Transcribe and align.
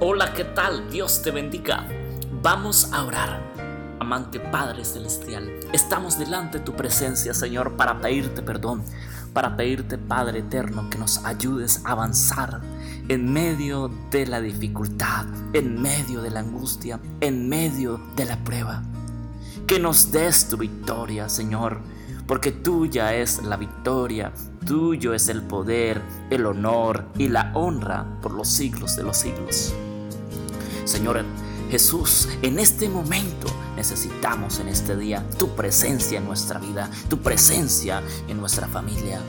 Hola, 0.00 0.32
¿qué 0.32 0.42
tal? 0.42 0.90
Dios 0.90 1.22
te 1.22 1.30
bendiga. 1.30 1.86
Vamos 2.42 2.92
a 2.92 3.04
orar. 3.04 3.40
Amante 4.00 4.40
Padre 4.40 4.84
Celestial, 4.84 5.48
estamos 5.72 6.18
delante 6.18 6.58
de 6.58 6.64
tu 6.64 6.74
presencia, 6.74 7.32
Señor, 7.32 7.76
para 7.76 8.00
pedirte 8.00 8.42
perdón, 8.42 8.82
para 9.32 9.56
pedirte, 9.56 9.96
Padre 9.96 10.40
Eterno, 10.40 10.90
que 10.90 10.98
nos 10.98 11.24
ayudes 11.24 11.80
a 11.84 11.92
avanzar 11.92 12.60
en 13.08 13.32
medio 13.32 13.88
de 14.10 14.26
la 14.26 14.40
dificultad, 14.40 15.26
en 15.52 15.80
medio 15.80 16.22
de 16.22 16.30
la 16.30 16.40
angustia, 16.40 16.98
en 17.20 17.48
medio 17.48 18.00
de 18.16 18.24
la 18.24 18.36
prueba. 18.42 18.82
Que 19.68 19.78
nos 19.78 20.10
des 20.10 20.48
tu 20.48 20.56
victoria, 20.56 21.28
Señor 21.28 21.80
porque 22.26 22.52
tuya 22.52 23.14
es 23.14 23.42
la 23.42 23.56
victoria, 23.56 24.32
tuyo 24.66 25.14
es 25.14 25.28
el 25.28 25.42
poder, 25.42 26.00
el 26.30 26.46
honor 26.46 27.06
y 27.18 27.28
la 27.28 27.52
honra 27.54 28.06
por 28.22 28.32
los 28.32 28.48
siglos 28.48 28.96
de 28.96 29.02
los 29.02 29.16
siglos. 29.16 29.74
Señor 30.84 31.24
Jesús, 31.70 32.28
en 32.42 32.58
este 32.58 32.88
momento 32.88 33.48
necesitamos 33.76 34.60
en 34.60 34.68
este 34.68 34.96
día 34.96 35.24
tu 35.38 35.54
presencia 35.54 36.18
en 36.18 36.26
nuestra 36.26 36.58
vida, 36.58 36.90
tu 37.08 37.18
presencia 37.18 38.02
en 38.28 38.38
nuestra 38.38 38.68
familia. 38.68 39.20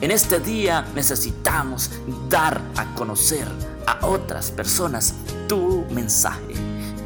En 0.00 0.10
este 0.10 0.40
día 0.40 0.84
necesitamos 0.94 1.90
dar 2.28 2.60
a 2.76 2.92
conocer 2.94 3.46
a 3.86 4.04
otras 4.06 4.50
personas 4.50 5.14
tu 5.48 5.84
mensaje, 5.90 6.54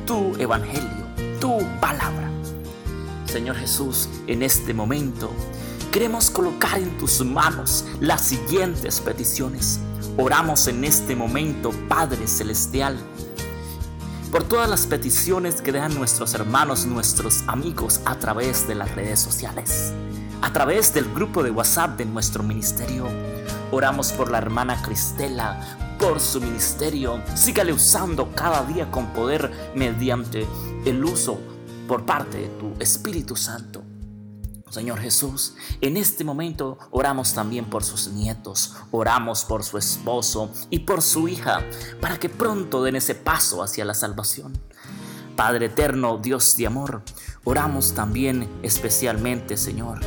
tu 0.06 0.34
evangelio, 0.36 1.06
tu. 1.38 1.58
Señor 3.36 3.56
Jesús, 3.56 4.08
en 4.28 4.42
este 4.42 4.72
momento 4.72 5.30
queremos 5.92 6.30
colocar 6.30 6.78
en 6.78 6.96
tus 6.96 7.22
manos 7.22 7.84
las 8.00 8.22
siguientes 8.22 8.98
peticiones. 9.00 9.78
Oramos 10.16 10.68
en 10.68 10.84
este 10.84 11.14
momento, 11.14 11.70
Padre 11.86 12.28
Celestial, 12.28 12.96
por 14.32 14.44
todas 14.44 14.70
las 14.70 14.86
peticiones 14.86 15.60
que 15.60 15.70
dejan 15.70 15.94
nuestros 15.94 16.32
hermanos, 16.32 16.86
nuestros 16.86 17.44
amigos 17.46 18.00
a 18.06 18.18
través 18.18 18.66
de 18.66 18.74
las 18.74 18.94
redes 18.94 19.20
sociales, 19.20 19.92
a 20.40 20.50
través 20.50 20.94
del 20.94 21.12
grupo 21.12 21.42
de 21.42 21.50
WhatsApp 21.50 21.98
de 21.98 22.06
nuestro 22.06 22.42
ministerio. 22.42 23.06
Oramos 23.70 24.12
por 24.12 24.30
la 24.30 24.38
hermana 24.38 24.80
Cristela, 24.80 25.76
por 26.00 26.20
su 26.20 26.40
ministerio. 26.40 27.20
Sígale 27.34 27.74
usando 27.74 28.32
cada 28.34 28.64
día 28.64 28.90
con 28.90 29.12
poder 29.12 29.72
mediante 29.74 30.46
el 30.86 31.04
uso 31.04 31.38
por 31.86 32.04
parte 32.04 32.38
de 32.38 32.48
tu 32.48 32.74
Espíritu 32.80 33.36
Santo. 33.36 33.82
Señor 34.70 34.98
Jesús, 35.00 35.54
en 35.80 35.96
este 35.96 36.24
momento 36.24 36.76
oramos 36.90 37.32
también 37.32 37.66
por 37.66 37.84
sus 37.84 38.08
nietos, 38.08 38.74
oramos 38.90 39.44
por 39.44 39.62
su 39.62 39.78
esposo 39.78 40.50
y 40.70 40.80
por 40.80 41.02
su 41.02 41.28
hija, 41.28 41.64
para 42.00 42.18
que 42.18 42.28
pronto 42.28 42.82
den 42.82 42.96
ese 42.96 43.14
paso 43.14 43.62
hacia 43.62 43.84
la 43.84 43.94
salvación. 43.94 44.58
Padre 45.36 45.66
eterno, 45.66 46.18
Dios 46.18 46.56
de 46.56 46.66
amor, 46.66 47.02
oramos 47.44 47.94
también 47.94 48.48
especialmente, 48.62 49.56
Señor, 49.56 50.00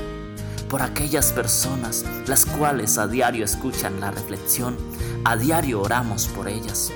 por 0.70 0.82
aquellas 0.82 1.32
personas 1.32 2.04
las 2.28 2.46
cuales 2.46 2.98
a 2.98 3.08
diario 3.08 3.46
escuchan 3.46 4.00
la 4.02 4.12
reflexión, 4.12 4.78
a 5.24 5.38
diario 5.38 5.82
oramos 5.82 6.28
por 6.28 6.50
ellas, 6.50 6.92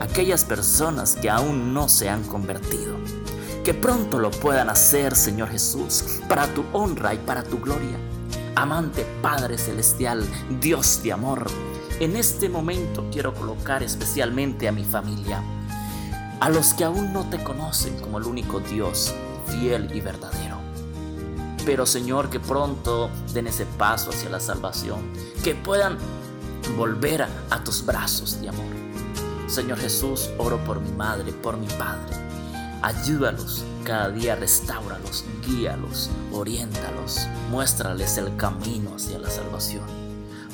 aquellas 0.00 0.44
personas 0.44 1.16
que 1.16 1.28
aún 1.28 1.74
no 1.74 1.88
se 1.88 2.08
han 2.08 2.22
convertido 2.22 2.96
que 3.68 3.74
pronto 3.74 4.18
lo 4.18 4.30
puedan 4.30 4.70
hacer, 4.70 5.14
Señor 5.14 5.50
Jesús, 5.50 6.22
para 6.26 6.46
tu 6.54 6.64
honra 6.72 7.12
y 7.12 7.18
para 7.18 7.42
tu 7.42 7.60
gloria. 7.60 7.98
Amante 8.54 9.04
Padre 9.20 9.58
Celestial, 9.58 10.26
Dios 10.58 11.02
de 11.02 11.12
amor, 11.12 11.44
en 12.00 12.16
este 12.16 12.48
momento 12.48 13.04
quiero 13.12 13.34
colocar 13.34 13.82
especialmente 13.82 14.68
a 14.68 14.72
mi 14.72 14.84
familia, 14.84 15.42
a 16.40 16.48
los 16.48 16.72
que 16.72 16.84
aún 16.84 17.12
no 17.12 17.28
te 17.28 17.44
conocen 17.44 18.00
como 18.00 18.16
el 18.16 18.24
único 18.24 18.60
Dios 18.60 19.14
fiel 19.48 19.94
y 19.94 20.00
verdadero. 20.00 20.56
Pero 21.66 21.84
Señor, 21.84 22.30
que 22.30 22.40
pronto 22.40 23.10
den 23.34 23.48
ese 23.48 23.66
paso 23.66 24.08
hacia 24.08 24.30
la 24.30 24.40
salvación, 24.40 25.12
que 25.44 25.54
puedan 25.54 25.98
volver 26.78 27.20
a, 27.50 27.62
tus 27.64 27.84
brazos 27.84 28.40
de 28.40 28.48
amor. 28.48 28.64
Señor 29.46 29.78
Jesús, 29.78 30.30
oro 30.38 30.56
por 30.64 30.80
mi 30.80 30.92
madre, 30.92 31.32
por 31.32 31.58
mi 31.58 31.66
padre 31.66 32.27
Ayúdalos, 32.82 33.64
cada 33.84 34.10
día 34.10 34.36
restauralos, 34.36 35.24
guíalos, 35.44 36.10
oriéntalos, 36.32 37.26
muéstrales 37.50 38.16
el 38.18 38.36
camino 38.36 38.94
hacia 38.94 39.18
la 39.18 39.30
salvación, 39.30 39.84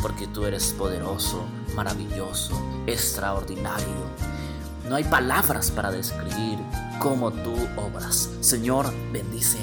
porque 0.01 0.27
tú 0.27 0.47
eres 0.47 0.73
poderoso, 0.73 1.45
maravilloso, 1.77 2.59
extraordinario. 2.87 3.85
No 4.89 4.97
hay 4.97 5.05
palabras 5.05 5.71
para 5.71 5.91
describir 5.91 6.59
cómo 6.99 7.31
tú 7.31 7.55
obras. 7.77 8.31
Señor, 8.41 8.93
bendice 9.13 9.59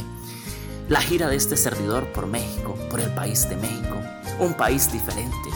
la 0.92 1.00
gira 1.00 1.30
de 1.30 1.38
este 1.38 1.56
servidor 1.56 2.06
por 2.12 2.28
México, 2.28 2.76
por 2.90 3.00
el 3.00 3.10
país 3.14 3.48
de 3.50 3.56
México, 3.56 3.96
un 4.40 4.54
país 4.54 4.92
diferente, 4.92 5.50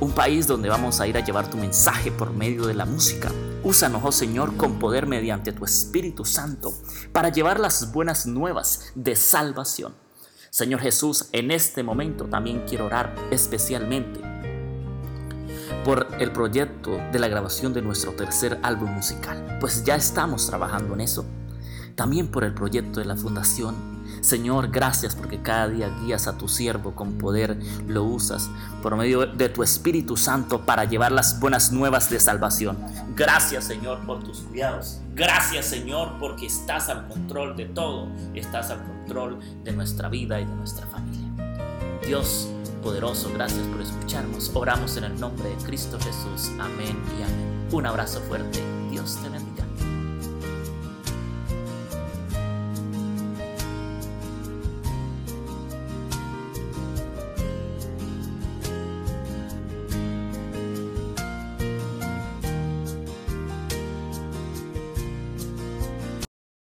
un 0.00 0.12
país 0.12 0.46
donde 0.46 0.68
vamos 0.68 1.00
a 1.00 1.06
ir 1.06 1.16
a 1.16 1.24
llevar 1.24 1.48
tu 1.48 1.56
mensaje 1.56 2.10
por 2.10 2.32
medio 2.32 2.66
de 2.66 2.74
la 2.74 2.84
música. 2.84 3.32
Úsanos, 3.64 4.02
oh 4.04 4.12
Señor, 4.12 4.56
con 4.56 4.78
poder 4.78 5.06
mediante 5.06 5.52
tu 5.52 5.64
Espíritu 5.64 6.24
Santo 6.24 6.74
para 7.12 7.30
llevar 7.30 7.58
las 7.58 7.92
buenas 7.92 8.26
nuevas 8.26 8.92
de 8.94 9.16
salvación. 9.16 9.94
Señor 10.50 10.80
Jesús, 10.80 11.28
en 11.32 11.50
este 11.50 11.82
momento 11.82 12.26
también 12.26 12.64
quiero 12.68 12.86
orar 12.86 13.14
especialmente 13.30 14.20
por 15.84 16.08
el 16.18 16.32
proyecto 16.32 16.98
de 17.12 17.18
la 17.18 17.28
grabación 17.28 17.72
de 17.72 17.82
nuestro 17.82 18.12
tercer 18.12 18.58
álbum 18.62 18.90
musical, 18.90 19.58
pues 19.60 19.84
ya 19.84 19.94
estamos 19.94 20.46
trabajando 20.46 20.94
en 20.94 21.00
eso. 21.00 21.24
También 21.94 22.28
por 22.28 22.44
el 22.44 22.52
proyecto 22.52 23.00
de 23.00 23.06
la 23.06 23.16
fundación 23.16 23.95
Señor, 24.20 24.68
gracias 24.70 25.14
porque 25.14 25.40
cada 25.40 25.68
día 25.68 25.90
guías 26.02 26.26
a 26.26 26.36
tu 26.36 26.48
siervo 26.48 26.94
con 26.94 27.18
poder, 27.18 27.58
lo 27.86 28.04
usas 28.04 28.48
por 28.82 28.96
medio 28.96 29.26
de 29.26 29.48
tu 29.48 29.62
Espíritu 29.62 30.16
Santo 30.16 30.62
para 30.62 30.84
llevar 30.84 31.12
las 31.12 31.40
buenas 31.40 31.72
nuevas 31.72 32.10
de 32.10 32.20
salvación. 32.20 32.78
Gracias, 33.14 33.64
Señor, 33.64 34.00
por 34.06 34.22
tus 34.22 34.40
cuidados. 34.40 35.00
Gracias, 35.14 35.66
Señor, 35.66 36.12
porque 36.20 36.46
estás 36.46 36.88
al 36.88 37.08
control 37.08 37.56
de 37.56 37.66
todo. 37.66 38.08
Estás 38.34 38.70
al 38.70 38.82
control 38.84 39.38
de 39.64 39.72
nuestra 39.72 40.08
vida 40.08 40.40
y 40.40 40.44
de 40.44 40.54
nuestra 40.54 40.86
familia. 40.86 41.26
Dios 42.06 42.48
poderoso, 42.86 43.32
gracias 43.34 43.66
por 43.66 43.80
escucharnos. 43.80 44.50
Oramos 44.54 44.96
en 44.96 45.04
el 45.04 45.18
nombre 45.18 45.48
de 45.48 45.56
Cristo 45.64 45.98
Jesús. 45.98 46.52
Amén 46.60 46.96
y 47.18 47.22
amén. 47.22 47.68
Un 47.72 47.84
abrazo 47.84 48.20
fuerte. 48.20 48.62
Dios 48.90 49.18
te 49.20 49.28
bendiga. 49.28 49.65